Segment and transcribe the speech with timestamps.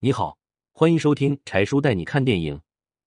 [0.00, 0.38] 你好，
[0.70, 2.60] 欢迎收听柴叔带你看电影，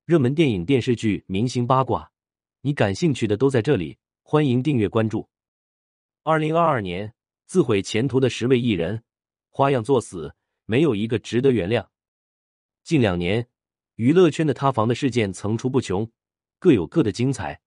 [0.03, 2.11] 热门电影、电视剧、明星八卦，
[2.59, 3.97] 你感兴趣的都在这里。
[4.23, 5.29] 欢迎订阅关注。
[6.23, 7.13] 二零二二年
[7.45, 9.01] 自毁前途的十位艺人，
[9.49, 10.35] 花样作死，
[10.65, 11.87] 没有一个值得原谅。
[12.83, 13.47] 近两年，
[13.95, 16.11] 娱乐圈的塌房的事件层出不穷，
[16.59, 17.61] 各有各的精彩。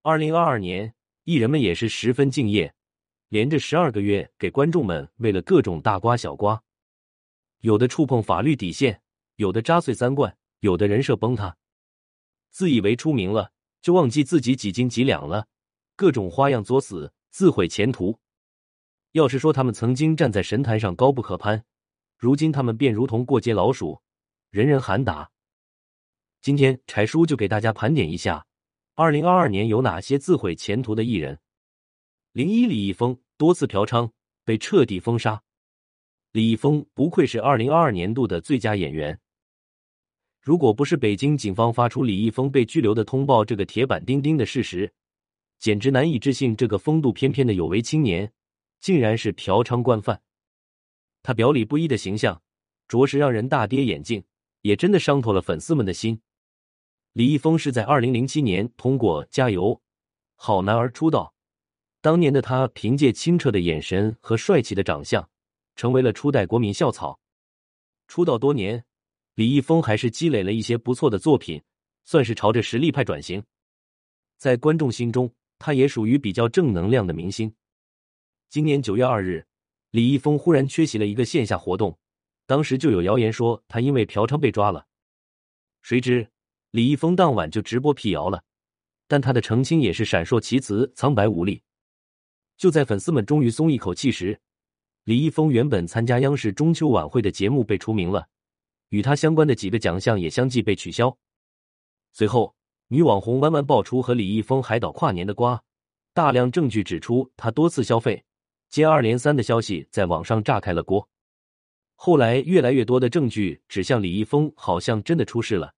[0.00, 0.94] 二零二二年，
[1.24, 2.74] 艺人们也是十分敬业，
[3.28, 6.62] 连着十二个月给观众们喂了各种大瓜小瓜。
[7.60, 9.02] 有的触碰法律底线，
[9.36, 11.56] 有的扎碎三观，有的人设崩塌，
[12.50, 15.46] 自以为出名了就忘记自己几斤几两了，
[15.94, 18.18] 各种花样作死，自毁前途。
[19.12, 21.64] 要是说他们曾经站在神坛上高不可攀，
[22.16, 24.00] 如今他们便如同过街老鼠，
[24.50, 25.30] 人人喊打。
[26.40, 28.46] 今天柴叔就给大家盘点一下，
[28.94, 31.38] 二零二二年有哪些自毁前途的艺人。
[32.32, 34.10] 零一李易峰多次嫖娼
[34.44, 35.42] 被彻底封杀。
[36.32, 39.18] 李易峰不愧是二零二二年度的最佳演员。
[40.40, 44.92] 如果不是北京警方发出李易峰被拘留的通报这个铁板钉钉的事实，
[45.58, 48.32] 简直难以置信，这个风度翩翩的有为青年，
[48.78, 50.22] 竟然是嫖娼惯犯。
[51.22, 52.40] 他表里不一的形象，
[52.86, 54.22] 着实让人大跌眼镜，
[54.62, 56.20] 也真的伤透了粉丝们的心。
[57.12, 59.82] 李易峰是在二零零七年通过《加油，
[60.36, 61.34] 好男儿》出道，
[62.00, 65.28] 当年的他凭借清澈的眼神和帅气的长相。
[65.80, 67.18] 成为了初代国民校草。
[68.06, 68.84] 出道多年，
[69.34, 71.62] 李易峰还是积累了一些不错的作品，
[72.04, 73.42] 算是朝着实力派转型。
[74.36, 77.50] 在观众心中，他也属于比较正能量的明星。
[78.50, 79.46] 今年九月二日，
[79.90, 81.98] 李易峰忽然缺席了一个线下活动，
[82.44, 84.86] 当时就有谣言说他因为嫖娼被抓了。
[85.80, 86.28] 谁知
[86.72, 88.44] 李易峰当晚就直播辟谣了，
[89.08, 91.62] 但他的澄清也是闪烁其词，苍白无力。
[92.58, 94.38] 就在粉丝们终于松一口气时，
[95.04, 98.28] 李易峰原本参加央视中秋晚会的节目被除名了，
[98.90, 101.16] 与他相关的几个奖项也相继被取消。
[102.12, 102.54] 随后，
[102.88, 105.62] 女网红弯弯爆出和李易峰海岛跨年的瓜，
[106.12, 108.22] 大量证据指出他多次消费，
[108.68, 111.08] 接二连三的消息在网上炸开了锅。
[111.94, 115.72] 后来，越来越多的证据指向李易峰好像真的出事了，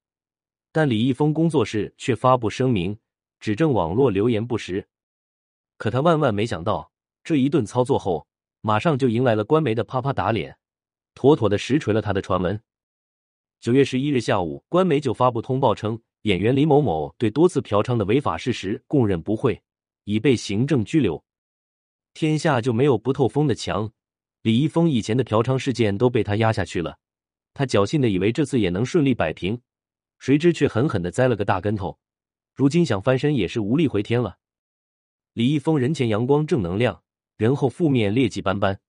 [0.72, 2.98] 但李易峰工作室却发布声明
[3.38, 4.88] 指证网络流言不实。
[5.76, 6.90] 可他万万没想到，
[7.22, 8.26] 这一顿操作后。
[8.64, 10.56] 马上就迎来了官媒的啪啪打脸，
[11.14, 12.60] 妥妥的实锤了他的传闻。
[13.60, 19.60] 九月十一日下午，官媒就发布通报称，演员李某某对多次嫖娼的违法事实供认不讳，
[20.04, 21.24] 已被行政拘留。
[22.14, 23.90] 天下就没有不透风的墙，
[24.42, 26.98] 李易峰以前的嫖娼事件都被他压下去了，
[27.54, 29.60] 他侥幸的以为这次也能顺利摆平，
[30.20, 31.98] 谁知却狠狠的栽了个大跟头，
[32.54, 34.38] 如今想翻身也是无力回天了。
[35.32, 37.02] 李易峰人前阳光正能量。
[37.36, 38.80] 人后负面劣迹斑斑，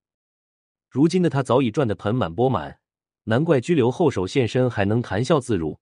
[0.90, 2.80] 如今的他早已赚得盆满钵满，
[3.24, 5.80] 难怪拘留后手现身还能谈笑自如。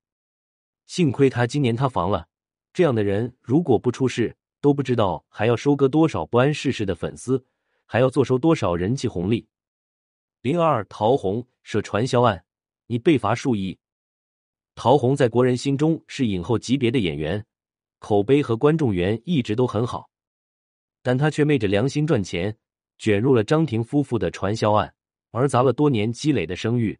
[0.86, 2.28] 幸亏他今年塌房了，
[2.72, 7.46] 这样的人如果不出事，都不知道还要收割多少不谙世事的粉丝，
[7.86, 9.48] 还要坐收多少人气红利。
[10.42, 12.46] 零二陶虹涉传销案，
[12.86, 13.80] 你被罚数亿。
[14.76, 17.44] 陶虹在国人心中是影后级别的演员，
[17.98, 20.11] 口碑和观众缘一直都很好。
[21.04, 22.56] 但他却昧着良心赚钱，
[22.98, 24.94] 卷入了张庭夫妇的传销案，
[25.32, 26.98] 而砸了多年积累的声誉。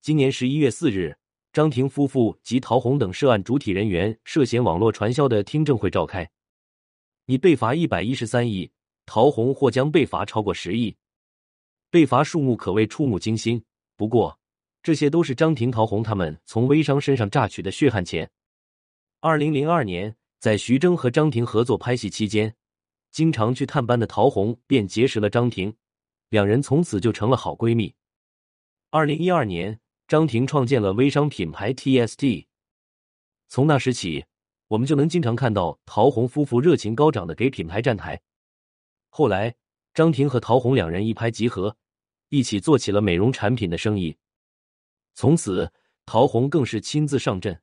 [0.00, 1.16] 今年十一月四日，
[1.52, 6.28] 张庭夫妇及陶虹等涉案主体人员涉嫌网络传销的听证会召开，
[7.26, 8.70] 拟被罚一百一十三亿，
[9.06, 10.94] 陶虹或将被罚超过十亿，
[11.90, 13.62] 被罚数目可谓触目惊心。
[13.96, 14.38] 不过，
[14.82, 18.30] 这些都是张庭、陶虹他们从微商身上榨取的血汗钱。
[19.20, 22.54] 二零零二年，在徐峥和张庭合作拍戏期间。
[23.10, 25.74] 经常去探班的陶虹便结识了张庭，
[26.28, 27.94] 两人从此就成了好闺蜜。
[28.90, 32.46] 二零一二年，张庭创建了微商品牌 TST，
[33.48, 34.24] 从那时起，
[34.68, 38.20] 我们就能经常看到陶虹夫妇热情高涨的给品牌站台。
[39.08, 39.56] 后来，
[39.94, 41.76] 张庭和陶虹两人一拍即合，
[42.28, 44.16] 一起做起了美容产品的生意。
[45.14, 45.72] 从此，
[46.04, 47.60] 陶虹更是亲自上阵，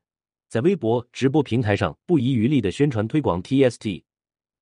[0.48, 4.05] 在微博直播平台上不遗余力的宣传推广 TST。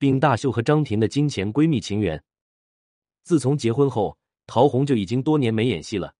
[0.04, 2.22] 并大秀和张庭的金钱闺蜜情缘。
[3.24, 6.14] 自从结婚后，陶虹就已经多年没演戏了，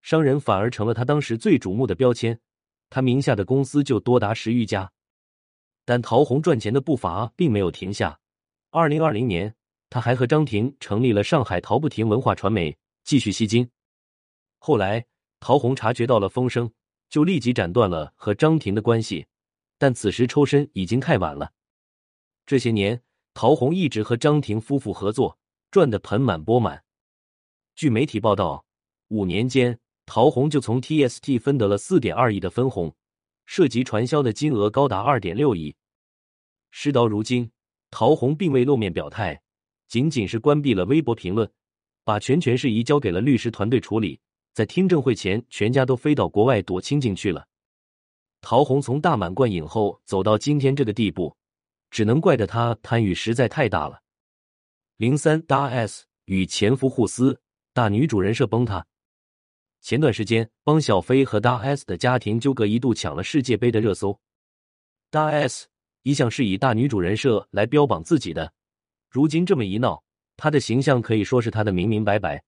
[0.00, 2.36] 商人反而成了她当时最瞩目的标签。
[2.90, 4.90] 她名下的公司就多达十余家。
[5.84, 8.18] 但陶虹赚钱的步伐并没有停下。
[8.70, 9.54] 二零二零年，
[9.88, 13.70] 他还和张庭成立了上海陶不停文化传媒，继续吸金。
[14.58, 15.06] 后来，
[15.38, 16.68] 陶虹察觉到了风声，
[17.08, 19.24] 就立即斩断了和张庭的关系。
[19.78, 21.52] 但此时抽身已经太晚了。
[22.44, 23.00] 这些年。
[23.34, 25.38] 陶虹一直和张庭夫妇合作，
[25.70, 26.84] 赚得盆满钵满。
[27.74, 28.64] 据媒体报道，
[29.08, 32.94] 五年间，陶虹就从 TST 分得了四点二亿的分红，
[33.46, 35.74] 涉及传销的金额高达二点六亿。
[36.70, 37.50] 事到如今，
[37.90, 39.42] 陶虹并未露面表态，
[39.88, 41.50] 仅仅是关闭了微博评论，
[42.04, 44.20] 把全权事宜交给了律师团队处理。
[44.52, 47.46] 在听证会前，全家都飞到国外躲清静去了。
[48.42, 51.34] 陶虹从大满贯影后走到今天这个地步，
[51.92, 54.02] 只能怪着他贪欲实在太大了。
[54.96, 57.38] 零三大 S 与前夫互撕，
[57.74, 58.84] 大女主人设崩塌。
[59.82, 64.18] 前段时间，汪小菲和大 S 的家庭纠葛一度抢了世界杯的热搜。
[65.10, 65.68] 大 S
[66.02, 68.52] 一向是以大女主人设来标榜自己的，
[69.10, 70.02] 如今这么一闹，
[70.36, 72.42] 她的形象可以说是她的明明白白。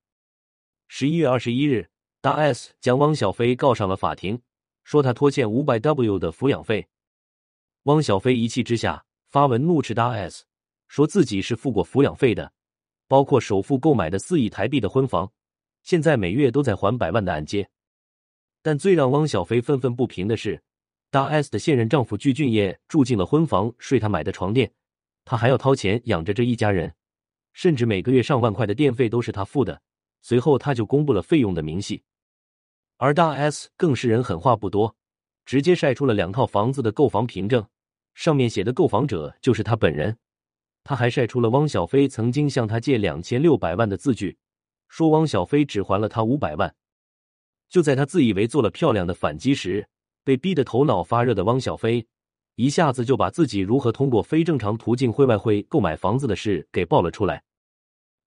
[0.88, 1.90] 十一月二十一日，
[2.22, 4.40] 大 S 将汪小菲告上了法庭，
[4.84, 6.88] 说他拖欠五百 W 的抚养费。
[7.82, 9.03] 汪小菲一气之下
[9.34, 10.44] 发文怒斥大 S，
[10.86, 12.52] 说自己是付过抚养费的，
[13.08, 15.32] 包括首付购买的四亿台币的婚房。
[15.82, 17.68] 现在每月都在还百万的按揭，
[18.62, 20.62] 但最让汪小菲愤愤不平的是，
[21.10, 24.72] 大 S 的现任丈夫具俊晔住进了婚房，睡他买的床垫，
[25.24, 26.94] 他还要掏钱养着这一家人，
[27.52, 29.82] 甚至每个月上万块的电费都是他付的。
[30.22, 32.04] 随后他就公布了费用的明细，
[32.98, 34.94] 而大 S 更是人狠话不多，
[35.44, 37.66] 直接晒出了两套房子的购房凭证，
[38.14, 40.16] 上面写的购房者就是他本人。
[40.82, 44.38] 他还晒出了汪小菲曾经向他借两千六百万的字据。
[44.86, 46.72] 说汪小菲只还了他五百万，
[47.68, 49.88] 就在他自以为做了漂亮的反击时，
[50.22, 52.06] 被逼得头脑发热的汪小菲
[52.54, 57.42] 一下子就把自己如何通过非正常途径汇外汇购买房子的事给爆了出来。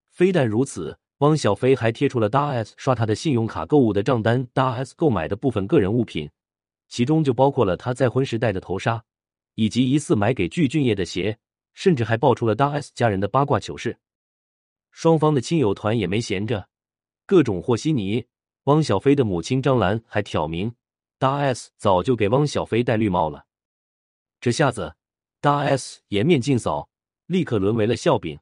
[0.09, 6.29] 非但如此，汪小菲还贴出了大 S 刷他的信用卡购物的账单，大 S 购买的部分个人物品，
[6.89, 9.05] 其中就包括了他再婚时戴的头纱，
[9.57, 11.39] 以及疑似买给具俊晔的鞋，
[11.73, 13.97] 甚至还爆出了大 S 家人的八卦糗事。
[14.91, 16.69] 双方的亲友团也没闲着，
[17.25, 18.23] 各种和稀泥。
[18.65, 20.75] 汪小菲的母亲张兰还挑明，
[21.17, 23.45] 大 S 早就给汪小菲戴绿帽了。
[24.39, 24.95] 这下子，
[25.41, 26.87] 大 S 颜面尽扫，
[27.25, 28.37] 立刻沦为了笑柄。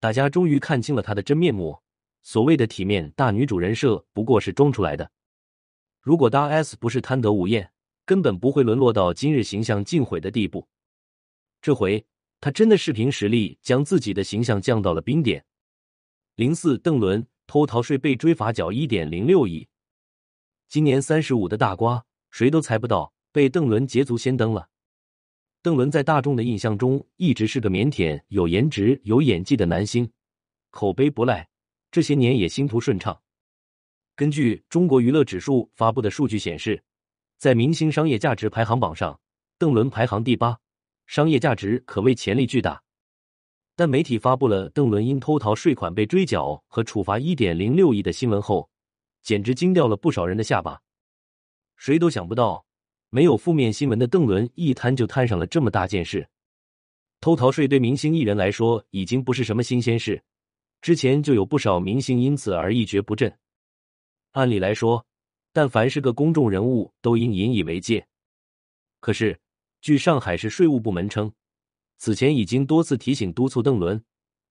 [0.00, 1.80] 大家终于看清了她的真面目。
[2.20, 5.10] 所谓的体面大女主人设，不过是装出来的。
[6.02, 7.72] 如果大 S 不是贪得无厌，
[8.10, 10.66] 根本不会沦落到今日形象尽毁的地步。
[11.62, 12.04] 这回，
[12.40, 15.44] 他真的是凭实力将自己的形象降到了冰点。
[16.34, 19.68] 零四邓伦偷逃税被追罚缴一点零六亿，
[20.66, 24.68] 今年三十五的大瓜，谁都猜不到被邓伦捷足先登了。
[25.62, 30.10] 邓伦在大众的印象中一直是个腼腆、有颜值、有演技的男星，
[30.70, 31.48] 口碑不赖，
[31.92, 33.22] 这些年也星途顺畅。
[34.16, 36.82] 根据中国娱乐指数发布的数据显示，
[37.40, 39.18] 在明星商业价值排行榜上，
[39.56, 40.58] 邓伦排行第八，
[41.06, 42.82] 商业价值可谓潜力巨大。
[43.74, 48.68] 但媒体发布了邓伦因偷逃税款被追缴和处罚一点零六亿的新闻后，
[49.22, 50.78] 简直惊掉了不少人的下巴。
[51.78, 52.62] 谁都想不到，
[53.08, 56.28] 没有负面新闻的邓伦一摊就摊上了这么大件事。
[57.22, 60.22] 偷逃税对明星艺人来说已经不是什么新鲜事，
[60.82, 63.34] 之前就有不少明星因此而一蹶不振。
[64.32, 65.06] 按理来说，
[65.52, 68.06] 但凡是个公众人物都应引以为戒。
[69.00, 69.38] 可是，
[69.80, 71.32] 据上海市税务部门称。
[72.02, 74.02] 此前已经多次提醒督促邓伦，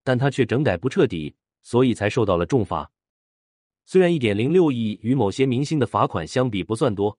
[0.03, 2.91] 但他却整改不彻底，所以才受到了重罚。
[3.85, 7.17] 虽然一点零六亿与某些明星的罚款相比不算多，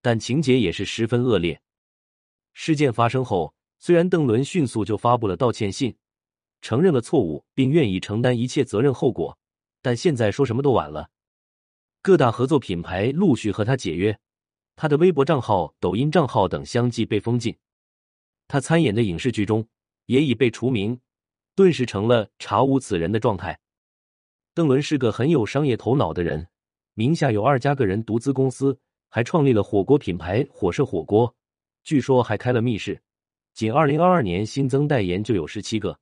[0.00, 1.60] 但情节也是十分恶劣。
[2.52, 5.96] 事件发生后，虽然邓伦迅速就发布了道歉信，
[6.60, 9.36] 承认了错误，并愿意承担一切责任后果，
[9.80, 11.10] 但现在说什么都晚了。
[12.04, 14.18] 各大合作品牌陆续和他解约，
[14.74, 17.56] 他的微博账号、抖音账号等相继被封禁。
[18.48, 19.64] 他参演的影视剧中
[20.06, 20.98] 也已被除名，
[21.54, 23.56] 顿时成了查无此人的状态。
[24.52, 26.48] 邓伦是个很有商业头脑的人，
[26.94, 28.76] 名下有二家个人独资公司，
[29.08, 31.32] 还创立了火锅品牌火社火锅，
[31.84, 33.00] 据说还开了密室。
[33.54, 35.96] 仅二零二二年新增代言就有十七个。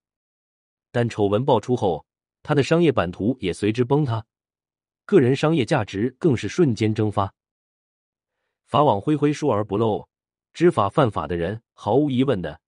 [0.90, 2.06] 但丑闻爆出后，
[2.42, 4.24] 他的商业版图也随之崩塌，
[5.10, 7.34] 个人商业价值更是瞬间蒸发。
[8.64, 10.08] 法网恢恢，疏而不漏。
[10.52, 12.60] 知法犯法的人，毫无疑问的，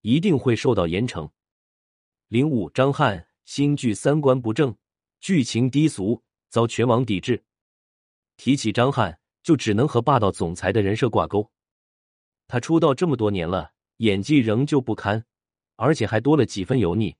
[0.00, 1.30] 一定会受到严惩。
[2.28, 4.74] 零五张翰新剧三观不正，
[5.20, 7.44] 剧情低俗，遭全网抵制。
[8.38, 11.50] 提起张翰，就只能和霸道总裁的人设挂钩。
[12.48, 15.22] 他出道这么多年了，演技仍旧不堪，
[15.76, 17.14] 而且还多了几分油腻。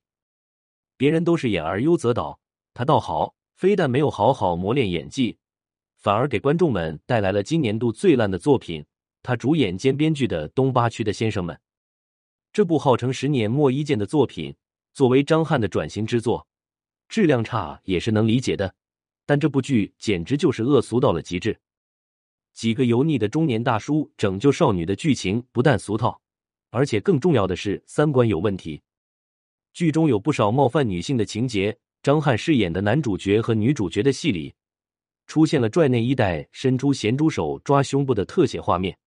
[0.97, 2.39] 别人都是演而优则导，
[2.73, 5.37] 他倒好，非但没有好好磨练演技，
[5.99, 8.83] 反而给观众们带来了今年度最烂的作品。
[9.21, 11.55] 他主演兼编剧的《东八区的先生们》，
[12.51, 14.55] 这部号称十年磨一剑的作品，
[14.95, 16.47] 作为张翰的转型之作，
[17.07, 18.73] 质量差也是能理解的。
[19.27, 21.55] 但这部剧简直就是恶俗到了极致。
[22.53, 26.19] 几个油腻的中年大叔拯救少女的剧情不但俗套，
[26.71, 28.81] 而且更重要的是三观有问题。
[29.71, 31.77] 剧中有不少冒犯女性的情节。
[32.03, 34.55] 张翰饰演的男主角和女主角的戏里，
[35.27, 38.97] 出现了拽内衣带伸出咸猪手抓胸部的特写画面。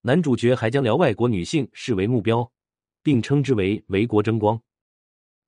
[0.00, 2.50] 男主角还将聊外国女性视为目标，
[3.02, 4.60] 并称之为“为国争光”。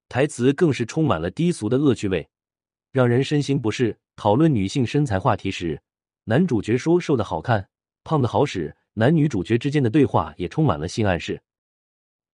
[0.09, 2.29] 台词更是充满了低俗的恶趣味，
[2.93, 3.99] 让人身心不适。
[4.15, 5.83] 讨论女性身材话题时，
[6.25, 7.69] 男主角说瘦的好看，
[8.05, 8.77] 胖的好使。
[8.95, 11.43] 男女主角之间的对话也充满了性暗示。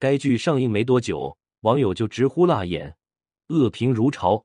[0.01, 2.97] 该剧上映没多久，网友就直呼辣眼，
[3.49, 4.45] 恶评如潮。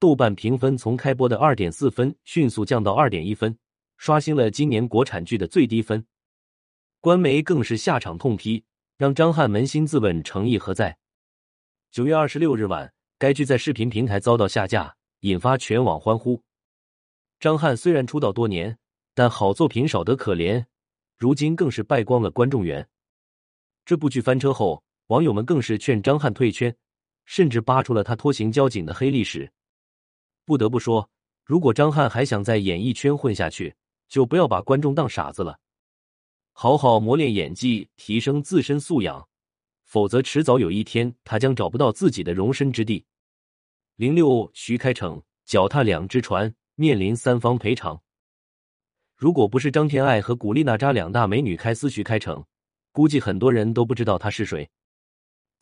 [0.00, 3.56] 豆瓣评分从开播的二点四分迅速降到二点一分，
[3.96, 6.04] 刷新了今年国产剧的最低分。
[7.00, 8.64] 官媒更是下场痛批，
[8.98, 10.98] 让张翰扪心自问诚意何在。
[11.90, 16.42] 九月二十六日晚，该剧在视频平台遭到下架，引发全网欢呼。
[17.40, 18.78] 张翰虽然出道多年，
[19.14, 20.66] 但好作品少得可怜，
[21.16, 22.86] 如今更是败光了观众缘。
[23.86, 26.76] 这部剧翻车后，网友们更是劝张翰退圈，
[27.24, 29.52] 甚至扒出了他拖行交警的黑历史。
[30.44, 31.10] 不得不说，
[31.44, 33.74] 如果张翰还想在演艺圈混下去，
[34.08, 35.58] 就不要把观众当傻子了，
[36.52, 39.28] 好好磨练演技，提升自身素养，
[39.84, 43.04] 否则迟早有一天他将找不到自己的容身之地。
[43.96, 46.54] 零六，徐开骋脚踏两只船。
[46.76, 48.02] 面临三方赔偿，
[49.14, 52.44] 如果不是张天爱和古力娜扎两大美女开撕徐开骋，
[52.90, 54.68] 估计很多人都不知道他是谁。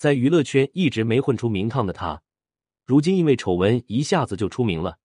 [0.02, 2.20] 在娱乐圈一直没混出名堂的他，
[2.84, 4.98] 如今因为丑闻一下子就出名了。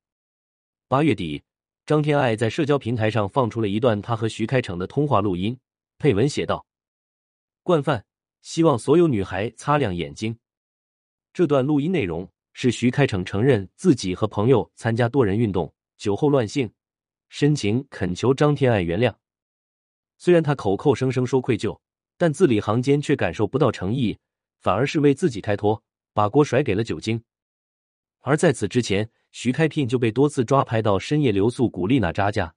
[0.87, 1.43] 八月底，
[1.85, 5.59] 张天爱在社交平台上放出了一段他和徐开骋的通话录音，
[5.99, 6.65] 配文写道
[7.61, 8.05] ：“惯犯，
[8.41, 10.39] 希望所有女孩擦亮眼睛。”
[11.31, 15.71] 这段录音内容是徐开骋承认自己和朋友参加多人运动。
[15.95, 16.73] 酒后乱性，
[17.29, 19.13] 深情恳求张天爱原谅。
[20.17, 21.79] 虽然他口口声声说愧疚，
[22.17, 24.17] 但字里行间却感受不到诚意，
[24.59, 25.83] 反而是为自己开脱，
[26.13, 27.23] 把锅甩给了酒精。
[28.19, 32.53] 而在此之前，徐开聘就被多次抓拍到深夜留宿古力娜扎家。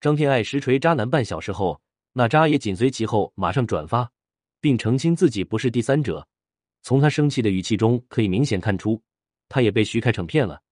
[0.00, 1.80] 张天爱实锤渣男半小时后，
[2.12, 4.10] 娜扎也紧随其后，马上转发
[4.60, 6.26] 并澄清自己不是第三者。
[6.82, 9.02] 从他生气的语气中可以明显看出，
[9.48, 10.62] 他也被徐开骋骗了。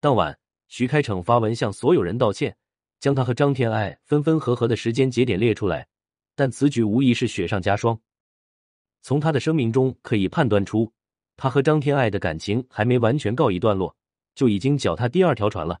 [0.00, 0.36] 当晚。
[0.72, 2.56] 徐开骋发文向所有人道歉，
[3.00, 5.88] 将他和张天爱分分合合的时间节点列出来，
[6.36, 8.00] 但此举无疑是雪上加霜。
[9.02, 10.92] 从他的声明中可以判断出，
[11.36, 13.96] 他和张天爱的感情还没完全告一段落，
[14.34, 15.80] 就已经脚踏第二条船了。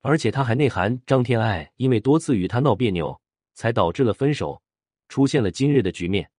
[0.00, 3.20] 而且他还内涵张天爱因为多次与他闹别扭，
[3.54, 4.62] 才导致了分手，
[5.08, 6.30] 出现了今日的局面。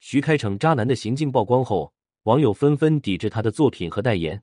[0.00, 1.92] 徐开骋渣男的行径曝光后，
[2.24, 4.42] 网友纷纷抵制他的作品和代言。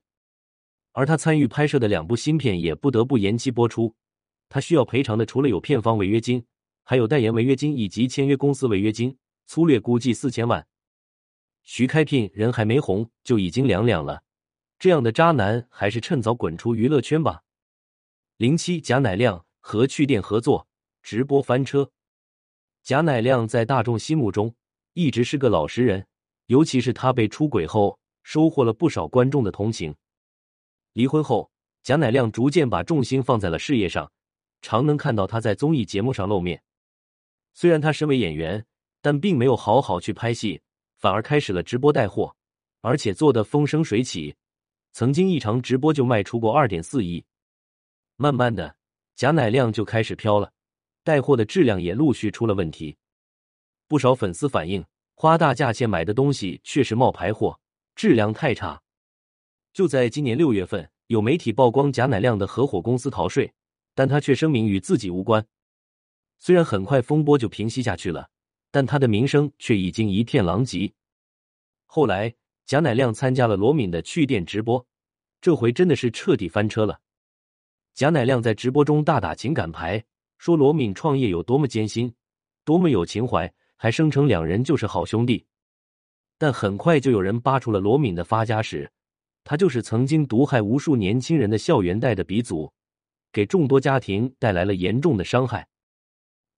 [0.94, 3.96] 而他参与拍摄的两部新片也不得不延期播出，
[4.50, 6.44] 他需要赔偿的除了有片方违约金，
[6.84, 9.16] 还有代言违约金以及签约公司违约金，
[9.46, 10.68] 粗略估计四千万。
[11.64, 14.24] 徐开聘人还没红就已经凉凉了，
[14.78, 17.44] 这样的渣男还是趁早滚出娱乐圈吧。
[18.38, 20.68] 零七贾乃亮和趣店合作
[21.02, 21.92] 直播翻车，
[22.82, 24.54] 贾乃亮在大众心目中
[24.94, 26.06] 一直是个老实人，
[26.48, 29.96] 尤其是他被出轨后，收获了不少观众的同情。
[30.92, 31.50] 离婚后，
[31.82, 34.12] 贾乃亮逐渐把重心放在了事业上，
[34.62, 36.62] 常能看到他在综艺节目上露面。
[37.54, 38.66] 虽然他身为演员，
[39.04, 40.62] 但并没有好好去拍戏，
[40.96, 42.34] 反而开始了直播带货，
[42.80, 44.34] 而且做的风生水起。
[44.94, 47.26] 曾经一场直播就卖出过二点四亿。
[48.16, 48.78] 慢慢的，
[49.18, 50.54] 贾乃亮就开始飘了，
[51.04, 52.96] 带货的质量也陆续出了问题。
[53.90, 57.60] 不少粉丝反映，花大价钱买的东西确实冒牌货，
[57.96, 58.82] 质量太差。
[59.74, 63.52] 就在今年六月份，有媒体曝光贾乃亮的合伙公司逃税，
[63.94, 65.46] 但他却声明与自己无关。
[66.40, 68.30] 虽然很快风波就平息下去了，
[68.74, 70.92] 但他的名声却已经一片狼藉。
[71.86, 72.34] 后来，
[72.66, 74.84] 贾乃亮参加了罗敏的去店直播，
[75.40, 77.00] 这回真的是彻底翻车了。
[77.94, 80.04] 贾乃亮在直播中大打情感牌，
[80.40, 82.12] 说罗敏创业有多么艰辛，
[82.66, 85.46] 多么有情怀，还声称两人就是好兄弟。
[86.40, 88.92] 但很快就有人扒出了罗敏的发家史。
[89.44, 92.74] 他就是曾经毒害无数年轻人的校园贷的鼻祖，
[93.32, 95.68] 给众多家庭带来了严重的伤害。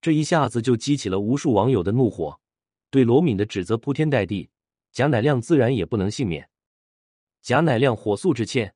[0.06, 2.38] 这一下子就激起了无数网友的怒火，
[2.90, 4.48] 对罗敏的指责铺天盖地。
[4.92, 6.48] 贾乃亮自然也不能幸免。
[7.42, 8.72] 贾乃亮火速致歉，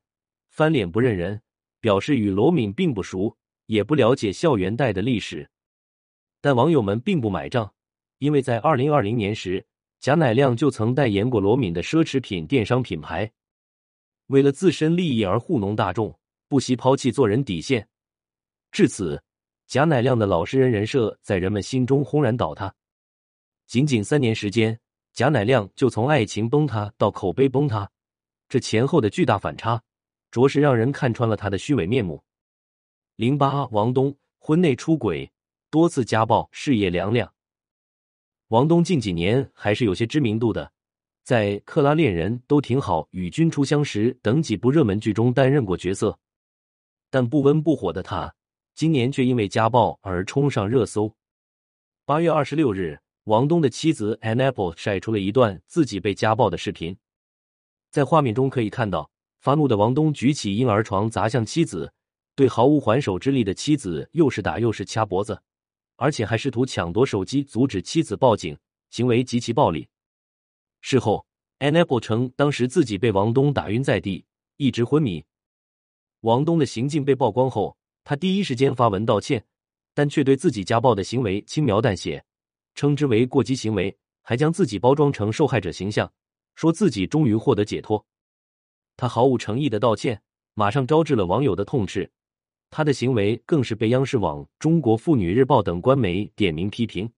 [0.49, 1.41] 翻脸不认人，
[1.79, 3.33] 表示与罗敏并不熟，
[3.67, 5.49] 也不了解校园贷的历史。
[6.41, 7.73] 但网友们并不买账，
[8.17, 9.65] 因为在二零二零年时，
[10.01, 13.31] 贾乃亮就曾代言过罗敏的奢侈品电商品牌。
[14.27, 16.13] 为了自身利益而糊弄大众，
[16.49, 17.87] 不惜抛弃做人底线。
[18.73, 19.23] 至此，
[19.71, 22.75] 贾乃亮的老实人人设在人们心中轰然倒塌。
[23.67, 24.77] 仅仅三年时间，
[25.13, 27.89] 贾乃亮就从爱情崩塌到口碑崩塌，
[28.49, 29.81] 这前后的巨大反差，
[30.29, 32.21] 着实让人看穿了他的虚伪面目。
[33.15, 35.31] 零八，王东婚内出轨，
[35.69, 37.33] 多次家暴，事业凉凉。
[38.49, 40.69] 王东近几年还是有些知名度的，
[41.23, 46.19] 在《克拉恋人》都挺好、与君初相识等几部热门剧中担任过角色，
[47.09, 48.35] 但不温不火的他，
[48.73, 51.15] 今年却因为家暴而冲上热搜。
[52.05, 52.99] 八月二十六日。
[53.25, 56.97] 王东的妻子 An Apple 晒出了一段自己被家暴的视频，
[57.91, 61.93] 在画面中可以看到，发怒的王东举起婴儿床砸向妻子，
[62.33, 65.39] 对毫无还手之力的妻子又是打又是掐脖子，
[65.97, 68.57] 而且还试图抢夺手机阻止妻子报警，
[68.89, 69.87] 行为极其暴力。
[70.81, 71.23] 事后
[71.59, 74.25] ，An Apple 称当时自己被王东打晕在地，
[74.57, 75.23] 一直昏迷。
[76.21, 79.43] 王东的行径被曝光后，他第一时间发文道歉，
[79.93, 82.23] 但却对自己家暴的行为轻描淡写。
[82.73, 86.11] 称之为过激行为，还将自己包装成受害者形象，
[86.55, 88.03] 说自己终于获得解脱。
[88.95, 90.21] 他毫无诚意的道歉，
[90.53, 92.09] 马上招致了网友的痛斥。
[92.69, 97.11] 他的行为更是被央视网、中国妇女日报等官媒点名批评。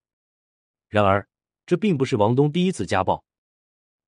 [0.90, 1.28] 然而，
[1.68, 3.24] 这并不是王东第一次家暴。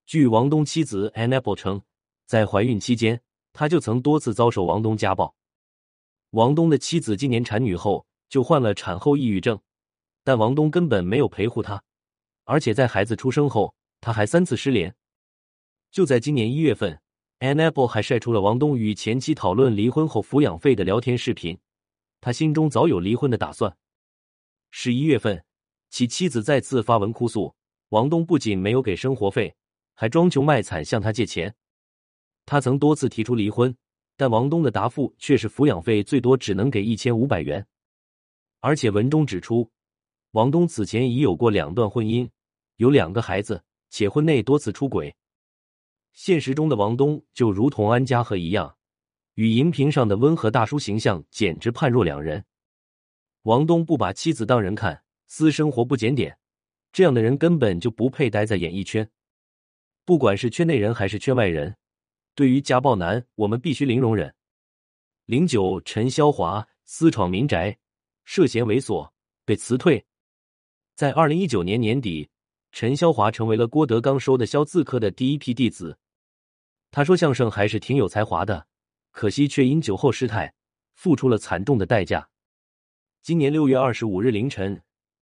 [0.08, 1.82] 据王东妻子 Annabelle 称，
[2.26, 3.22] 在怀孕期间，
[3.54, 5.36] 他就曾多次遭受王东家暴。
[6.32, 9.60] 王东的妻子今年产女后就患了产后抑郁症。
[10.24, 11.84] 但王东根本没有陪护她，
[12.46, 14.96] 而且在孩子出生后，他还三次失联。
[15.92, 17.00] 就在今年一月份
[17.40, 21.60] ，Annabelle 还晒出了王东与前妻讨论离婚后抚养费的聊天视频，
[22.22, 23.78] 他心中早有离婚的打算。
[24.72, 25.46] 十一月份，
[25.92, 27.56] 其妻子再次发文哭诉，
[27.90, 29.56] 王东不仅没有给生活费，
[29.94, 31.56] 还装穷卖惨向他借钱。
[32.48, 33.78] 他曾多次提出离婚，
[34.18, 37.66] 但王东的答复却是抚养费最多只能给一千五百元，
[38.60, 39.70] 而且文中指出。
[40.32, 42.30] 王东此前已有过两段婚姻，
[42.76, 45.16] 有两个孩子，且婚内多次出轨。
[46.12, 48.76] 现实中的王东就如同安家和一样，
[49.36, 52.44] 与荧屏上的温和大叔形象简直判若两人。
[53.44, 56.38] 王东不把妻子当人看，私生活不检点，
[56.92, 59.10] 这样的人根本就不配待在演艺圈。
[60.04, 61.78] 不管是圈内人还是圈外人，
[62.36, 64.36] 对于家暴男，我们必须零容忍。
[65.24, 67.76] 零九，陈潇华私闯民宅，
[68.26, 69.10] 涉嫌猥琐
[69.46, 70.06] 被辞退。
[70.96, 72.30] 在二零一九年年底，
[72.74, 75.98] 陈潇华成为了郭德纲收的肖字科的第一批弟子。
[76.92, 78.68] 他说相声还是挺有才华的，
[79.12, 80.54] 可惜却因酒后失态，
[80.94, 82.30] 付出了惨重的代价。
[83.22, 84.82] 今年六月二十五日凌晨，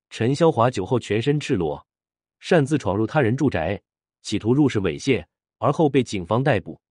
[0.09, 1.85] 陈潇华酒后全身赤裸，
[2.39, 3.79] 擅自闯入他人住宅，
[4.23, 5.23] 企图入室猥亵，
[5.59, 6.81] 而后被警方逮捕。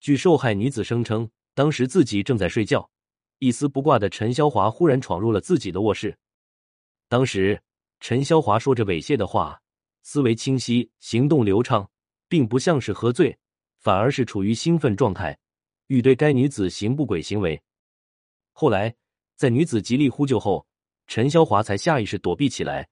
[0.00, 2.90] 据受害女子声称，当时自己正在睡觉，
[3.38, 6.16] 一丝不挂的陈潇华忽然闯入了自己的卧室，
[7.08, 7.60] 当时。
[8.00, 9.60] 陈潇华说着猥亵的话，
[10.04, 11.90] 思维清晰，行动流畅，
[12.28, 13.36] 并不像是喝醉，
[13.80, 15.36] 反而是处于兴奋状态，
[15.88, 17.60] 欲对该女子行不轨行为。
[18.52, 18.94] 后来，
[19.34, 20.64] 在女子极力呼救后，
[21.08, 22.88] 陈潇华才下意识躲避起来，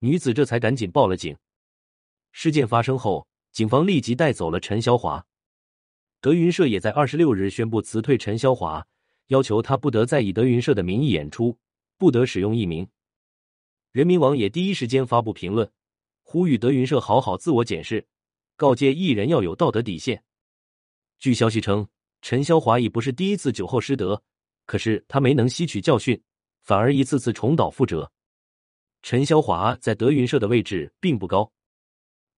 [0.00, 1.34] 女子这才赶紧报了警。
[2.32, 5.24] 事件发生后，警方立即带走了陈潇华。
[6.20, 8.86] 德云社也在二十六日宣布辞退陈潇华，
[9.28, 11.56] 要求他不得再以德云社的名义演出，
[11.96, 12.86] 不得使用艺名。
[13.90, 15.70] 人民网也第一时间发布评论，
[16.22, 18.06] 呼吁德云社好好自我检视，
[18.56, 20.22] 告诫艺人要有道德底线。
[21.18, 21.88] 据消息称，
[22.20, 24.22] 陈潇华已不是第一次酒后失德，
[24.66, 26.22] 可是他没能吸取教训，
[26.62, 28.12] 反而一次次重蹈覆辙。
[29.00, 31.50] 陈潇华在德云社的位置并不高，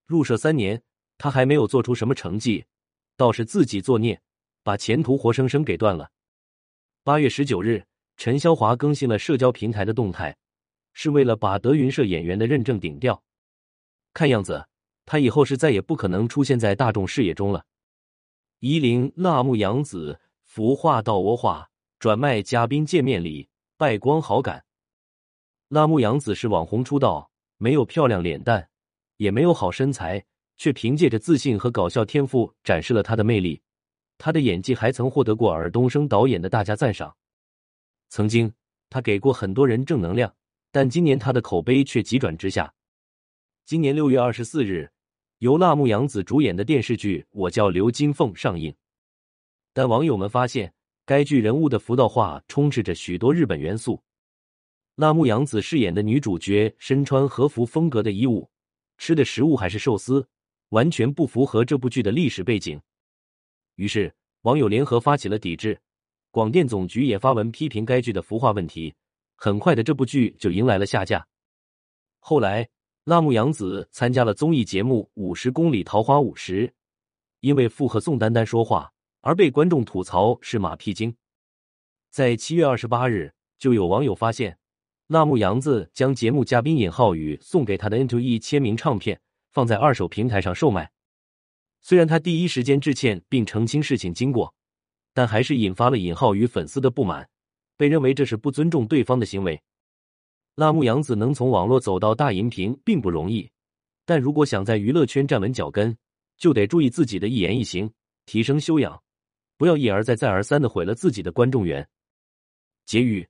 [0.06, 0.80] 入社三年，
[1.18, 2.64] 他还没有做出什么成绩，
[3.16, 4.20] 倒是自己作孽，
[4.62, 6.10] 把前途活生生给断了。
[7.02, 7.84] 八月十九日，
[8.16, 10.36] 陈潇华更新了社交平台的动态。
[10.94, 13.22] 是为了把德云社演员的认证顶掉，
[14.12, 14.68] 看样子
[15.06, 17.64] 他以后是再也不可能出现在大众视野中了。
[18.58, 23.48] 夷陵辣目洋子服化道窝化，转卖嘉宾见面礼，
[23.78, 24.66] 败光好感。
[25.68, 28.68] 辣目洋子是网红出道，没有漂亮脸蛋，
[29.16, 30.22] 也没有好身材，
[30.56, 33.60] 却凭借着自信和搞笑天赋展示了他的魅力。
[34.18, 37.16] 他的演技还曾获得过尔冬升导演的大家赞赏。
[38.08, 38.52] 曾经，
[38.88, 40.34] 他给过很多人正能量。
[40.74, 42.72] 但今年他的口碑却急转直下。
[43.66, 44.90] 今年六月二十四日，
[45.40, 48.74] 由辣目洋子主演的电视剧《我叫刘金凤》上映，
[49.74, 50.72] 但网友们发现
[51.04, 54.02] 该剧人物的浮道化充斥着许多日本元素。
[54.94, 58.50] 辣目洋子饰演的女主角身穿和服风格的衣物，
[58.96, 60.26] 吃的食物还是寿司，
[60.72, 62.80] 完全不符合这部剧的历史背景。
[63.76, 65.78] 于是网友联合发起了抵制，
[66.30, 68.92] 广电总局也发文批评该剧的服化问题。
[69.36, 71.26] 很快的，这部剧就迎来了下架。
[72.20, 72.66] 后来，
[73.04, 76.66] 辣目洋子参加了综艺节目《五十公里桃花五十》，
[77.40, 81.14] 因为附和宋丹丹说话而被观众吐槽是马屁精。
[82.10, 84.56] 在七月二十八日，就有网友发现，
[85.08, 89.20] 辣目洋子将节目嘉宾尹浩宇送给他的 NTOE 签名唱片
[89.52, 90.90] 放在二手平台上售卖。
[91.80, 94.54] 虽然他第一时间致歉并澄清事情经过，
[95.12, 97.28] 但还是引发了尹浩宇粉丝的不满，
[97.76, 99.60] 被认为这是不尊重对方的行为。
[100.54, 103.50] 辣目洋子能从网络走到大荧屏并不容易，
[104.04, 105.96] 但如果想在娱乐圈站稳脚跟，
[106.36, 107.90] 就得注意自己的一言一行，
[108.26, 109.02] 提升修养，
[109.56, 111.88] 不要一而再再而三的毁了自己的观众缘。
[112.84, 113.26] 结语：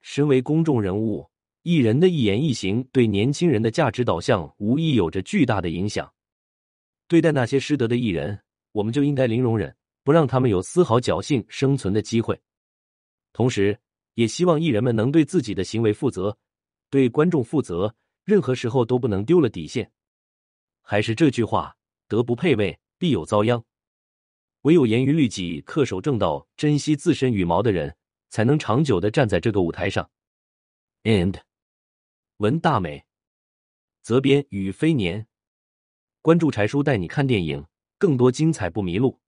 [0.00, 1.28] 身为公众人物，
[1.64, 6.12] 艺人的一言一行对年轻人的价值导向无疑有着巨大的影响。
[7.08, 8.38] 对待那些失德的艺人，
[8.72, 12.38] 我们就应该零容忍，不让他们有丝毫侥幸生存的机会。
[13.32, 13.78] 同时，
[14.12, 16.36] 也希望艺人们能对自己的行为负责，
[16.90, 19.90] 对观众负责，任何时候都不能丢了底线。
[20.82, 21.74] 还是这句话，
[22.08, 23.64] 德不配位，必有遭殃。
[24.62, 27.96] 唯有严于律己、恪守正道、珍惜自身羽毛的人，
[28.28, 30.10] 才能长久的站在这个舞台上。
[31.04, 31.38] And
[32.38, 33.04] 文大美，
[34.02, 35.28] 责编与飞年。
[36.20, 37.66] 关注柴叔带你看电影，
[37.96, 39.20] 更多精彩不迷路。